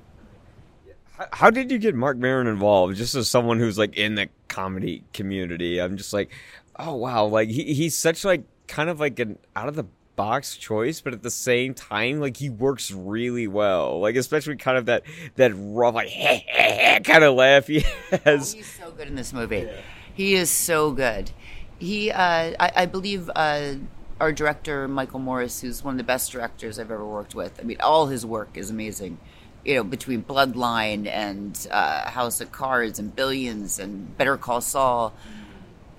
How- 1.18 1.28
How 1.34 1.50
did 1.50 1.70
you 1.70 1.78
get 1.78 1.96
Marc 1.96 2.18
Maron 2.18 2.48
involved? 2.48 2.96
Just 2.96 3.14
as 3.14 3.28
someone 3.30 3.60
who's 3.60 3.78
like 3.78 3.98
in 3.98 4.16
the 4.16 4.30
comedy 4.48 5.04
community, 5.14 5.80
I'm 5.82 5.98
just 5.98 6.14
like, 6.14 6.32
oh 6.78 6.96
wow, 6.96 7.26
like 7.26 7.50
he, 7.50 7.74
he's 7.74 7.98
such 7.98 8.24
like 8.24 8.44
kind 8.68 8.90
of 8.90 9.02
like 9.02 9.20
an 9.20 9.38
out 9.54 9.68
of 9.68 9.76
the 9.76 9.84
box 10.16 10.56
choice, 10.56 11.02
but 11.02 11.12
at 11.12 11.24
the 11.24 11.30
same 11.30 11.74
time, 11.74 12.22
like 12.22 12.38
he 12.38 12.50
works 12.50 12.90
really 12.90 13.48
well. 13.48 14.00
Like 14.00 14.16
especially 14.16 14.56
kind 14.56 14.78
of 14.78 14.86
that 14.86 15.04
that 15.36 15.52
rough 15.56 15.96
like 15.96 16.10
kind 17.04 17.26
of 17.26 17.36
laugh 17.36 17.68
he 17.68 17.84
has. 18.24 18.54
He's 18.54 18.72
so 18.72 18.92
good 18.92 19.10
in 19.10 19.16
this 19.16 19.34
movie. 19.34 19.68
He 20.14 20.36
is 20.36 20.50
so 20.50 20.92
good. 20.92 21.32
He, 21.80 22.12
uh, 22.12 22.54
I, 22.60 22.72
I 22.76 22.86
believe, 22.86 23.30
uh, 23.36 23.76
our 24.20 24.32
director 24.32 24.88
Michael 24.88 25.20
Morris, 25.20 25.62
who's 25.62 25.84
one 25.84 25.94
of 25.94 25.98
the 25.98 26.04
best 26.04 26.32
directors 26.32 26.78
I've 26.80 26.92
ever 26.92 27.06
worked 27.06 27.36
with. 27.36 27.60
I 27.60 27.64
mean, 27.64 27.78
all 27.82 28.08
his 28.08 28.26
work 28.26 28.50
is 28.56 28.70
amazing. 28.70 29.18
You 29.66 29.76
know, 29.76 29.84
between 29.84 30.24
Bloodline 30.24 31.08
and 31.08 31.68
uh, 31.72 32.10
House 32.10 32.42
of 32.42 32.52
Cards 32.52 32.98
and 33.00 33.16
Billions 33.16 33.78
and 33.80 34.18
Better 34.18 34.38
Call 34.38 34.62
Saul, 34.62 35.14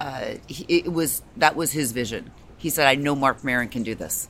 uh, 0.01 0.35
he, 0.47 0.65
it 0.69 0.93
was 0.93 1.23
that 1.37 1.57
was 1.57 1.73
his 1.73 1.93
vision. 1.93 2.31
He 2.57 2.71
said, 2.71 2.87
"I 2.87 2.95
know 2.95 3.15
Marc 3.15 3.45
Maron 3.45 3.69
can 3.69 3.83
do 3.83 3.95
this." 3.95 4.29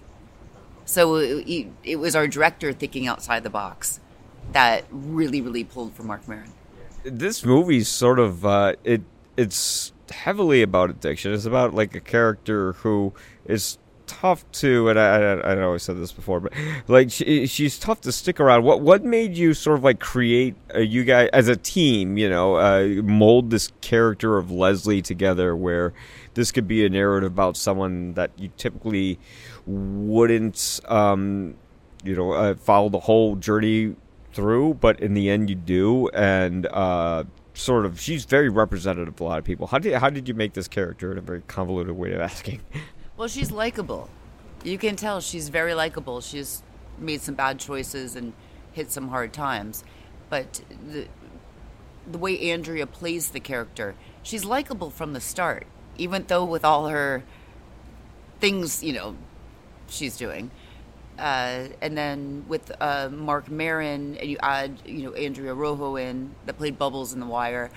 So 0.85 1.16
it, 1.16 1.49
it- 1.49 1.66
it 1.85 1.97
was 1.97 2.16
our 2.16 2.26
director 2.26 2.73
thinking 2.73 3.06
outside 3.06 3.42
the 3.44 3.50
box 3.50 4.00
that 4.52 4.85
really, 4.90 5.40
really 5.40 5.62
pulled 5.64 5.94
for 5.94 6.02
Marc 6.02 6.26
Maron. 6.26 6.52
this 7.04 7.44
movie's 7.44 7.88
sort 7.88 8.18
of 8.18 8.44
uh, 8.44 8.75
it 8.85 9.02
it's 9.37 9.92
heavily 10.11 10.62
about 10.62 10.90
addiction. 10.90 11.33
It's 11.33 11.47
about 11.47 11.75
like 11.75 11.95
a 11.95 12.00
character 12.00 12.73
who 12.75 13.12
is 13.45 13.79
tough 14.07 14.45
to, 14.50 14.88
and 14.88 14.99
I, 14.99 15.05
I, 15.05 15.52
I 15.52 15.55
know 15.55 15.75
I 15.75 15.76
said 15.76 15.97
this 15.99 16.11
before, 16.11 16.40
but 16.40 16.52
like 16.88 17.11
she, 17.12 17.47
she's 17.47 17.79
tough 17.79 18.00
to 18.02 18.12
stick 18.12 18.40
around. 18.40 18.64
What 18.64 18.81
what 18.81 19.05
made 19.05 19.37
you 19.37 19.55
sort 19.55 19.79
of 19.79 19.85
like 19.85 20.00
create 20.00 20.57
uh, 20.75 20.81
you 20.81 21.05
guys 21.05 21.31
as 21.33 21.47
a 21.47 21.57
team? 21.57 22.19
You 22.19 22.29
know, 22.29 22.57
uh, 22.57 23.02
mold 23.02 23.50
this 23.50 23.73
character 23.81 24.37
of 24.37 24.50
Leslie 24.50 25.00
together, 25.00 25.55
where 25.55 25.93
this 26.35 26.50
could 26.50 26.67
be 26.67 26.85
a 26.85 26.88
narrative 26.88 27.31
about 27.33 27.57
someone 27.57 28.14
that 28.14 28.33
you 28.37 28.50
typically 28.57 29.19
wouldn't, 29.67 30.81
um, 30.87 31.55
you 32.02 32.17
know, 32.17 32.33
uh, 32.33 32.55
follow 32.55 32.88
the 32.88 33.00
whole 33.00 33.37
journey 33.37 33.95
through, 34.33 34.75
but 34.75 35.00
in 35.00 35.14
the 35.14 35.29
end 35.31 35.50
you 35.50 35.57
do, 35.57 36.09
and 36.09 36.67
uh, 36.67 37.25
sort 37.54 37.85
of 37.85 38.00
she's 38.00 38.25
very 38.25 38.49
representative 38.49 39.14
of 39.14 39.21
a 39.21 39.25
lot 39.25 39.38
of 39.38 39.45
people. 39.45 39.66
How 39.66 39.78
did 39.78 39.95
how 39.95 40.11
did 40.11 40.28
you 40.28 40.35
make 40.35 40.54
this 40.54 40.69
character 40.69 41.12
in 41.12 41.19
a 41.19 41.21
very 41.21 41.42
convoluted 41.42 41.97
way 41.97 42.12
of 42.12 42.21
asking? 42.21 42.61
Well, 43.16 43.28
she's 43.28 43.50
likable. 43.50 44.09
You 44.64 44.78
can 44.78 44.97
tell 44.97 45.21
she's 45.21 45.50
very 45.50 45.75
likable. 45.75 46.23
She's 46.23 46.62
made 46.99 47.21
some 47.21 47.35
bad 47.35 47.59
choices 47.59 48.16
and 48.16 48.33
hit 48.73 48.90
some 48.90 49.09
hard 49.09 49.35
times, 49.35 49.85
but 50.30 50.62
the 50.90 51.07
the 52.11 52.16
way 52.16 52.50
Andrea 52.50 52.87
plays 52.87 53.30
the 53.30 53.40
character, 53.40 53.95
she's 54.23 54.47
likable 54.47 54.88
from 54.88 55.12
the 55.12 55.21
start, 55.21 55.66
even 55.99 56.25
though 56.28 56.47
with 56.47 56.64
all 56.64 56.88
her 56.88 57.23
things, 58.40 58.83
you 58.83 58.95
know, 58.95 59.16
she's 59.88 60.16
doing. 60.16 60.50
Uh, 61.20 61.68
and 61.82 61.98
then 61.98 62.46
with 62.48 62.72
uh, 62.80 63.10
Marc 63.12 63.50
Maron, 63.50 64.16
and 64.16 64.30
you 64.30 64.38
add, 64.42 64.78
you 64.86 65.02
know, 65.02 65.10
Andre 65.10 65.50
Royo 65.50 66.00
in 66.00 66.35
that 66.46 66.56
played 66.56 66.78
Bubbles 66.78 67.12
in 67.12 67.20
The 67.20 67.26
Wire, 67.26 67.70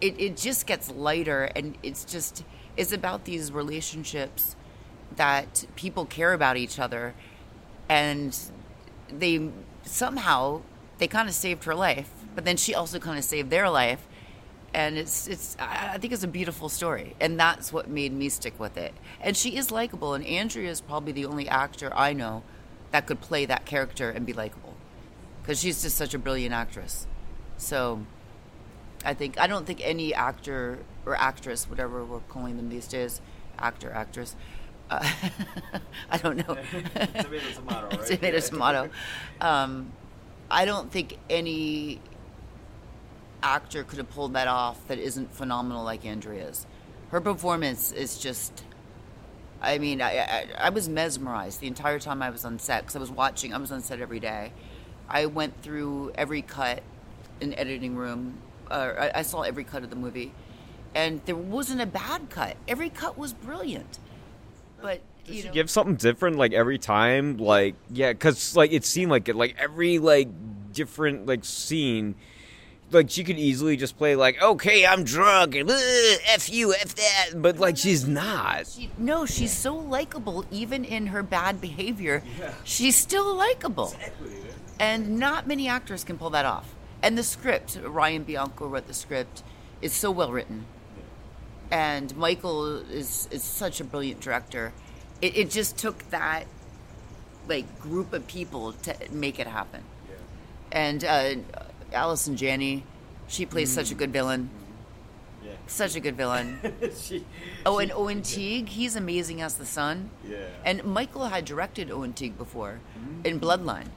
it, 0.00 0.18
it 0.18 0.36
just 0.36 0.66
gets 0.66 0.90
lighter, 0.90 1.44
and 1.54 1.78
it's 1.84 2.04
just 2.04 2.44
it's 2.76 2.92
about 2.92 3.26
these 3.26 3.52
relationships 3.52 4.56
that 5.14 5.66
people 5.76 6.04
care 6.04 6.32
about 6.32 6.56
each 6.56 6.80
other, 6.80 7.14
and 7.88 8.36
they 9.08 9.50
somehow 9.84 10.62
they 10.98 11.06
kind 11.06 11.28
of 11.28 11.34
saved 11.34 11.64
her 11.64 11.74
life, 11.76 12.10
but 12.34 12.44
then 12.44 12.56
she 12.56 12.74
also 12.74 12.98
kind 12.98 13.18
of 13.18 13.24
saved 13.24 13.50
their 13.50 13.70
life, 13.70 14.08
and 14.74 14.98
it's 14.98 15.28
it's 15.28 15.56
I 15.60 15.92
I 15.94 15.98
think 15.98 16.12
it's 16.12 16.24
a 16.24 16.28
beautiful 16.28 16.68
story, 16.68 17.14
and 17.20 17.38
that's 17.38 17.72
what 17.72 17.88
made 17.88 18.12
me 18.12 18.28
stick 18.30 18.58
with 18.58 18.76
it. 18.76 18.94
And 19.20 19.36
she 19.36 19.56
is 19.56 19.70
likable, 19.70 20.14
and 20.14 20.26
Andrea 20.26 20.70
is 20.70 20.80
probably 20.80 21.12
the 21.12 21.26
only 21.26 21.48
actor 21.48 21.92
I 21.94 22.14
know 22.14 22.42
that 22.90 23.06
could 23.06 23.20
play 23.20 23.46
that 23.46 23.64
character 23.66 24.10
and 24.10 24.26
be 24.26 24.32
likable, 24.32 24.74
because 25.42 25.60
she's 25.60 25.82
just 25.82 25.96
such 25.96 26.14
a 26.14 26.18
brilliant 26.18 26.54
actress. 26.54 27.06
So, 27.56 28.04
I 29.04 29.14
think 29.14 29.38
I 29.38 29.46
don't 29.46 29.66
think 29.66 29.80
any 29.82 30.14
actor 30.14 30.80
or 31.06 31.14
actress, 31.16 31.68
whatever 31.68 32.04
we're 32.04 32.20
calling 32.20 32.56
them 32.56 32.68
these 32.68 32.86
days, 32.86 33.20
actor 33.58 33.92
actress. 33.92 34.36
Uh, 34.90 35.08
I 36.10 36.18
don't 36.18 36.36
know. 36.36 36.54
Tomato, 36.74 37.38
tomato, 37.54 37.88
right? 37.96 38.06
Tomato, 38.06 38.40
tomato. 38.40 38.90
Um, 39.40 39.92
I 40.50 40.64
don't 40.64 40.90
think 40.90 41.16
any 41.28 42.00
actor 43.42 43.84
could 43.84 43.98
have 43.98 44.10
pulled 44.10 44.34
that 44.34 44.48
off 44.48 44.86
that 44.88 44.98
isn't 44.98 45.32
phenomenal 45.32 45.84
like 45.84 46.04
Andrea's. 46.04 46.66
Her 47.10 47.20
performance 47.20 47.92
is 47.92 48.18
just. 48.18 48.64
I 49.60 49.78
mean, 49.78 50.00
I, 50.00 50.18
I, 50.18 50.46
I 50.58 50.70
was 50.70 50.88
mesmerized 50.88 51.60
the 51.60 51.66
entire 51.66 51.98
time 51.98 52.22
I 52.22 52.30
was 52.30 52.44
on 52.44 52.58
set 52.58 52.82
because 52.82 52.96
I 52.96 52.98
was 52.98 53.10
watching. 53.10 53.52
I 53.52 53.58
was 53.58 53.70
on 53.70 53.82
set 53.82 54.00
every 54.00 54.20
day. 54.20 54.52
I 55.08 55.26
went 55.26 55.60
through 55.62 56.12
every 56.14 56.42
cut 56.42 56.82
in 57.40 57.52
editing 57.54 57.96
room. 57.96 58.38
Uh, 58.70 58.92
I, 58.98 59.18
I 59.18 59.22
saw 59.22 59.42
every 59.42 59.64
cut 59.64 59.82
of 59.82 59.90
the 59.90 59.96
movie, 59.96 60.32
and 60.94 61.20
there 61.26 61.36
wasn't 61.36 61.80
a 61.80 61.86
bad 61.86 62.30
cut. 62.30 62.56
Every 62.68 62.88
cut 62.88 63.18
was 63.18 63.32
brilliant. 63.32 63.98
But 64.80 65.00
you 65.26 65.44
know, 65.44 65.52
give 65.52 65.68
something 65.68 65.96
different 65.96 66.36
like 66.36 66.52
every 66.52 66.78
time 66.78 67.36
like 67.36 67.74
yeah 67.90 68.12
because 68.12 68.56
like 68.56 68.72
it 68.72 68.84
seemed 68.84 69.10
like 69.10 69.28
it 69.28 69.36
like 69.36 69.54
every 69.58 69.98
like 69.98 70.28
different 70.72 71.26
like 71.26 71.44
scene 71.44 72.14
like 72.92 73.10
she 73.10 73.24
could 73.24 73.38
easily 73.38 73.76
just 73.76 73.96
play 73.96 74.16
like 74.16 74.40
okay 74.42 74.84
i'm 74.86 75.04
drunk 75.04 75.54
and 75.54 75.70
"Ugh, 75.70 76.18
f 76.34 76.50
you 76.50 76.74
f 76.74 76.94
that 76.94 77.40
but 77.40 77.58
like 77.58 77.76
she's 77.76 78.06
not 78.06 78.66
She, 78.66 78.90
no, 78.98 79.26
she's 79.26 79.52
so 79.56 79.74
likable, 79.74 80.44
even 80.50 80.84
in 80.84 81.06
her 81.08 81.22
bad 81.22 81.60
behavior. 81.60 82.22
She's 82.64 82.96
still 82.96 83.34
likable. 83.34 83.94
And 84.78 85.18
not 85.18 85.46
many 85.46 85.68
actors 85.68 86.04
can 86.04 86.18
pull 86.18 86.30
that 86.30 86.44
off. 86.44 86.74
And 87.02 87.16
the 87.16 87.22
script, 87.22 87.78
Ryan 87.82 88.24
Binaco 88.24 88.70
wrote 88.70 88.86
the 88.86 88.94
script, 88.94 89.42
is 89.80 89.92
so 89.92 90.10
well 90.10 90.32
written. 90.32 90.66
And 91.70 92.16
Michael 92.16 92.78
is, 92.90 93.28
is 93.30 93.42
such 93.42 93.80
a 93.80 93.84
brilliant 93.84 94.20
director. 94.20 94.72
It, 95.22 95.36
it 95.36 95.50
just 95.50 95.76
took 95.78 96.08
that 96.10 96.44
like 97.48 97.78
group 97.80 98.12
of 98.12 98.26
people 98.26 98.72
to 98.72 98.94
make 99.10 99.38
it 99.38 99.46
happen. 99.46 99.82
And 100.72 101.04
uh, 101.04 101.34
Allison 101.92 102.36
Janney, 102.36 102.84
she 103.28 103.46
plays 103.46 103.70
such 103.70 103.90
a 103.90 103.94
good 103.94 104.12
villain. 104.12 104.50
Such 105.66 105.94
a 105.94 106.00
good 106.00 106.16
villain. 106.16 106.58
Oh, 107.66 107.78
and 107.78 107.92
Owen 107.92 108.22
Teague, 108.22 108.68
he's 108.70 108.96
amazing 108.96 109.42
as 109.42 109.54
the 109.54 109.66
son. 109.66 110.10
Yeah. 110.26 110.38
And 110.64 110.82
Michael 110.84 111.26
had 111.26 111.44
directed 111.44 111.90
Owen 111.90 112.12
Teague 112.14 112.38
before 112.38 112.80
in 113.24 113.38
Bloodline. 113.38 113.88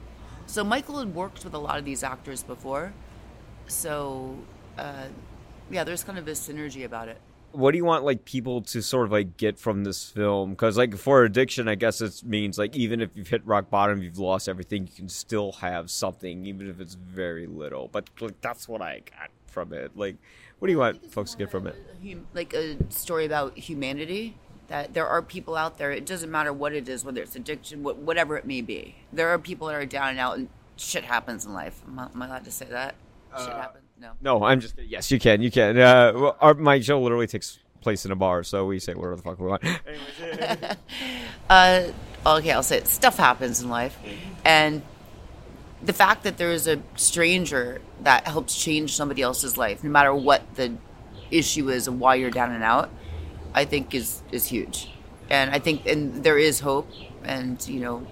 So 0.46 0.62
Michael 0.62 0.98
had 0.98 1.14
worked 1.14 1.42
with 1.44 1.54
a 1.54 1.58
lot 1.58 1.78
of 1.78 1.84
these 1.84 2.02
actors 2.02 2.42
before. 2.42 2.92
So, 3.66 4.36
uh, 4.76 5.06
yeah, 5.70 5.82
there's 5.84 6.04
kind 6.04 6.18
of 6.18 6.28
a 6.28 6.32
synergy 6.32 6.84
about 6.84 7.08
it. 7.08 7.18
What 7.54 7.70
do 7.70 7.78
you 7.78 7.84
want 7.84 8.04
like 8.04 8.24
people 8.24 8.60
to 8.62 8.82
sort 8.82 9.06
of 9.06 9.12
like 9.12 9.36
get 9.36 9.58
from 9.58 9.84
this 9.84 10.10
film 10.10 10.50
because 10.50 10.76
like 10.76 10.96
for 10.96 11.24
addiction 11.24 11.68
i 11.68 11.74
guess 11.74 12.00
it 12.00 12.22
means 12.24 12.58
like 12.58 12.74
even 12.76 13.00
if 13.00 13.10
you've 13.14 13.28
hit 13.28 13.46
rock 13.46 13.70
bottom 13.70 14.02
you've 14.02 14.18
lost 14.18 14.48
everything 14.48 14.86
you 14.86 14.92
can 14.94 15.08
still 15.08 15.52
have 15.52 15.90
something 15.90 16.46
even 16.46 16.68
if 16.68 16.80
it's 16.80 16.94
very 16.94 17.46
little 17.46 17.88
but 17.92 18.08
like 18.20 18.40
that's 18.40 18.68
what 18.68 18.82
i 18.82 19.00
got 19.18 19.30
from 19.46 19.72
it 19.72 19.96
like 19.96 20.16
what 20.58 20.66
do 20.66 20.72
you 20.72 20.78
want 20.78 21.12
folks 21.12 21.32
to 21.32 21.38
get 21.38 21.50
from 21.50 21.66
it 21.66 21.76
Like 22.34 22.54
a 22.54 22.76
story 22.90 23.26
about 23.26 23.58
humanity. 23.58 24.36
That 24.68 24.94
there 24.94 25.06
are 25.06 25.20
people 25.20 25.56
out 25.56 25.76
there. 25.76 25.90
It 25.90 26.06
doesn't 26.06 26.30
matter 26.30 26.52
what 26.52 26.72
it 26.72 26.88
is, 26.88 27.04
whether 27.04 27.20
it's 27.20 27.36
addiction, 27.36 27.82
wh- 27.82 27.98
whatever 27.98 28.36
it 28.38 28.46
may 28.46 28.62
be. 28.62 28.94
There 29.12 29.28
are 29.28 29.38
people 29.38 29.66
that 29.66 29.76
are 29.76 29.84
down 29.84 30.08
and 30.08 30.18
out, 30.18 30.38
and 30.38 30.48
shit 30.76 31.04
happens 31.04 31.44
in 31.44 31.52
life. 31.52 31.82
Am 31.86 31.98
I, 31.98 32.04
am 32.06 32.22
I 32.22 32.26
allowed 32.26 32.44
to 32.44 32.50
say 32.50 32.64
that? 32.70 32.94
shit 33.36 33.50
uh, 33.50 33.60
happens. 33.60 33.83
No. 34.00 34.12
no 34.20 34.44
i'm 34.44 34.60
just 34.60 34.74
yes 34.78 35.10
you 35.10 35.18
can 35.18 35.40
you 35.40 35.50
can 35.50 35.78
uh 35.78 36.32
our 36.40 36.54
my 36.54 36.80
show 36.80 37.00
literally 37.00 37.26
takes 37.26 37.58
place 37.80 38.04
in 38.04 38.10
a 38.10 38.16
bar 38.16 38.42
so 38.42 38.66
we 38.66 38.78
say 38.78 38.92
whatever 38.94 39.16
the 39.16 39.22
fuck 39.22 39.38
we 39.38 39.46
want 39.46 39.62
Uh, 41.50 41.88
okay, 42.24 42.52
I'll 42.52 42.62
say 42.62 42.78
it. 42.78 42.88
Stuff 42.88 43.18
happens 43.18 43.60
in 43.60 43.68
life, 43.68 43.98
and 44.46 44.80
the 45.82 45.92
fact 45.92 46.22
that 46.24 46.38
there 46.38 46.50
is 46.50 46.66
a 46.66 46.80
stranger 46.96 47.82
that 48.02 48.26
helps 48.26 48.56
change 48.56 48.94
somebody 48.94 49.20
else's 49.20 49.58
life, 49.58 49.84
no 49.84 49.90
matter 49.90 50.14
what 50.14 50.42
the 50.54 50.72
issue 51.30 51.68
is 51.68 51.86
and 51.86 52.00
why 52.00 52.14
you're 52.14 52.30
down 52.30 52.52
and 52.52 52.64
out, 52.64 52.88
I 53.52 53.66
think 53.66 53.94
is 53.94 54.22
is 54.32 54.46
huge. 54.46 54.90
And 55.28 55.50
I 55.50 55.58
think, 55.58 55.86
and 55.86 56.24
there 56.24 56.38
is 56.38 56.60
hope, 56.60 56.88
and 57.24 57.66
you 57.68 57.80
know, 57.80 58.06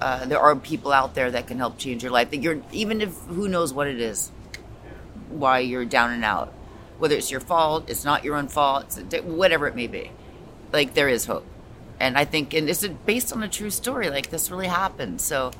uh, 0.00 0.26
there 0.26 0.38
are 0.38 0.54
people 0.54 0.92
out 0.92 1.14
there 1.16 1.30
that 1.32 1.48
can 1.48 1.58
help 1.58 1.76
change 1.76 2.04
your 2.04 2.12
life. 2.12 2.30
That 2.30 2.38
you're 2.42 2.62
even 2.70 3.00
if 3.00 3.16
who 3.26 3.48
knows 3.48 3.72
what 3.72 3.88
it 3.88 4.00
is, 4.00 4.30
why 5.30 5.60
you're 5.60 5.84
down 5.84 6.10
and 6.12 6.24
out. 6.24 6.52
Whether 6.98 7.16
it's 7.16 7.30
your 7.30 7.40
fault, 7.40 7.88
it's 7.88 8.04
not 8.04 8.24
your 8.24 8.36
own 8.36 8.48
fault, 8.48 8.98
whatever 9.24 9.66
it 9.66 9.74
may 9.74 9.86
be. 9.86 10.10
Like 10.72 10.94
there 10.94 11.08
is 11.08 11.26
hope. 11.26 11.46
And 11.98 12.16
I 12.16 12.24
think 12.24 12.54
and 12.54 12.68
it's 12.68 12.86
based 12.86 13.32
on 13.32 13.42
a 13.42 13.48
true 13.48 13.70
story. 13.70 14.10
Like 14.10 14.30
this 14.30 14.50
really 14.50 14.66
happened. 14.66 15.20
So 15.20 15.50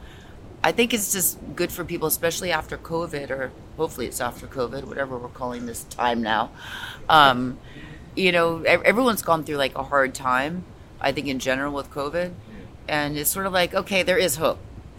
I 0.63 0.73
think 0.73 0.93
it's 0.93 1.13
just 1.13 1.39
good 1.57 1.73
for 1.73 1.85
people, 1.85 2.09
especially 2.09 2.51
after 2.51 2.77
COVID, 2.77 3.31
or 3.31 3.53
hopefully 3.77 4.07
it's 4.07 4.21
after 4.21 4.47
COVID, 4.47 4.85
whatever 4.85 5.17
we're 5.17 5.29
calling 5.29 5.65
this 5.67 5.85
time 5.85 6.23
now. 6.23 6.51
Um, 7.09 7.59
you 8.15 8.33
know, 8.33 8.63
everyone's 8.63 9.23
gone 9.23 9.45
through 9.45 9.57
like 9.57 9.75
a 9.77 9.85
hard 9.85 10.15
time, 10.15 10.65
I 11.01 11.13
think, 11.13 11.29
in 11.29 11.39
general 11.39 11.73
with 11.73 11.91
COVID. 11.91 12.33
And 12.89 13.17
it's 13.17 13.31
sort 13.31 13.47
of 13.47 13.53
like, 13.53 13.73
okay, 13.75 14.03
there 14.03 14.19
is 14.19 14.37
hope. 14.37 14.59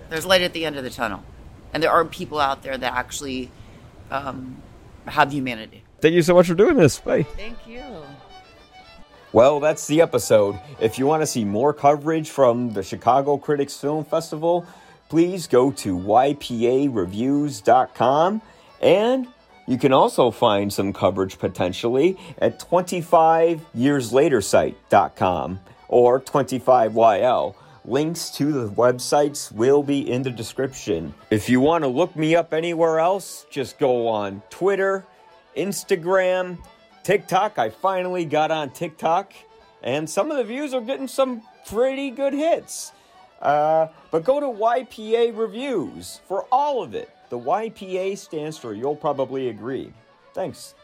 There's 0.10 0.26
light 0.26 0.42
at 0.42 0.54
the 0.54 0.66
end 0.66 0.78
of 0.78 0.84
the 0.84 0.90
tunnel. 0.90 1.24
And 1.74 1.84
there 1.84 1.92
are 1.92 2.06
people 2.06 2.40
out 2.40 2.64
there 2.64 2.78
that 2.78 2.94
actually 2.94 3.52
um, 4.12 4.62
have 5.08 5.32
humanity. 5.32 5.84
Thank 6.00 6.13
you 6.13 6.21
so 6.21 6.36
much 6.36 6.47
for 6.47 6.56
doing 6.56 6.78
this. 6.78 7.00
Bye. 7.00 7.24
Thank 7.24 7.67
you. 7.67 7.82
Well, 9.34 9.60
that's 9.62 9.88
the 9.88 10.02
episode. 10.02 10.60
If 10.80 11.00
you 11.00 11.08
want 11.08 11.21
to 11.21 11.28
see 11.28 11.45
more 11.45 11.74
coverage 11.74 12.30
from 12.30 12.74
the 12.74 12.84
Chicago 12.84 13.38
Critics 13.38 13.78
Film 13.78 14.04
Festival, 14.04 14.65
please 15.08 15.47
go 15.47 15.71
to 15.71 15.97
ypareviews.com 15.97 18.41
and 18.82 19.28
you 19.67 19.78
can 19.78 19.93
also 19.93 20.32
find 20.32 20.74
some 20.74 20.91
coverage 20.91 21.39
potentially 21.39 22.17
at 22.39 22.60
25yearslatersite.com 22.60 25.60
or 25.88 26.19
25YL. 26.19 27.56
Links 27.84 28.30
to 28.32 28.52
the 28.52 28.70
websites 28.70 29.52
will 29.52 29.82
be 29.82 30.10
in 30.12 30.22
the 30.22 30.30
description. 30.30 31.15
If 31.32 31.50
you 31.50 31.60
want 31.60 31.84
to 31.84 31.88
look 31.88 32.15
me 32.15 32.36
up 32.36 32.54
anywhere 32.54 33.00
else, 33.00 33.48
just 33.50 33.80
go 33.80 34.08
on 34.08 34.44
Twitter, 34.52 35.04
Instagram, 35.58 36.60
TikTok. 37.04 37.58
I 37.58 37.72
finally 37.72 38.24
got 38.26 38.52
on 38.52 38.70
TikTok, 38.70 39.34
and 39.82 40.08
some 40.08 40.30
of 40.30 40.38
the 40.38 40.44
views 40.44 40.76
are 40.76 40.82
getting 40.82 41.08
some 41.08 41.41
pretty 41.67 42.12
good 42.12 42.34
hits. 42.34 42.91
Uh, 43.41 43.88
but 44.12 44.24
go 44.24 44.39
to 44.39 44.46
YPA 44.46 45.36
Reviews 45.36 46.22
for 46.28 46.46
all 46.52 46.84
of 46.84 46.94
it. 46.94 47.10
The 47.30 47.39
YPA 47.39 48.15
stands 48.15 48.60
for 48.60 48.76
You'll 48.76 48.96
Probably 48.96 49.50
Agree. 49.50 49.91
Thanks. 50.36 50.76